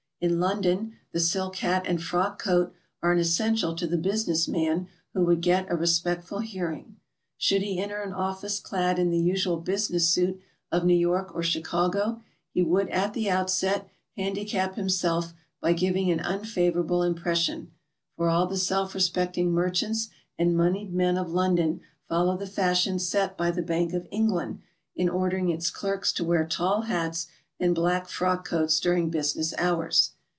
In 0.23 0.39
London 0.39 0.97
the 1.13 1.19
silk 1.19 1.55
hat 1.55 1.87
and 1.87 1.99
frock 1.99 2.39
coat 2.39 2.75
are 3.01 3.11
an 3.11 3.17
essential 3.17 3.75
to 3.75 3.87
the 3.87 3.97
business 3.97 4.47
man 4.47 4.87
who 5.15 5.25
would 5.25 5.41
get 5.41 5.65
a 5.67 5.75
respectful 5.75 6.41
hearing. 6.41 6.97
Should 7.37 7.63
he 7.63 7.79
enter 7.79 8.03
an 8.03 8.13
office 8.13 8.59
clad 8.59 8.99
in 8.99 9.09
the 9.09 9.17
usual 9.17 9.57
business 9.57 10.07
suit 10.09 10.39
of 10.71 10.85
New 10.85 10.93
York 10.93 11.33
or 11.33 11.41
Chicago, 11.41 12.21
he 12.53 12.61
would 12.61 12.87
at 12.89 13.13
the 13.15 13.31
outset 13.31 13.89
handicap 14.15 14.75
himself 14.75 15.33
by 15.59 15.73
giving 15.73 16.11
an 16.11 16.19
unfavorable 16.19 17.01
impression, 17.01 17.71
for 18.15 18.29
all 18.29 18.45
the 18.45 18.57
self 18.57 18.93
respect 18.93 19.39
ing 19.39 19.51
merchants 19.51 20.09
and 20.37 20.55
moneyed 20.55 20.93
men 20.93 21.17
of 21.17 21.31
London 21.31 21.81
follow 22.07 22.37
the 22.37 22.45
PERSONALITIES. 22.45 22.75
235 22.75 22.77
fashion 22.77 22.99
set 23.31 23.35
by 23.39 23.49
the 23.49 23.65
Bank 23.65 23.91
of 23.93 24.07
England 24.11 24.59
in 24.95 25.09
ordering 25.09 25.49
its 25.49 25.71
clerks. 25.71 26.13
to 26.13 26.23
wear 26.23 26.45
tall 26.45 26.83
hats 26.83 27.25
and 27.59 27.75
black 27.75 28.09
frock 28.09 28.43
coats 28.43 28.79
during 28.79 29.11
business 29.11 29.53
hours. 29.59 30.13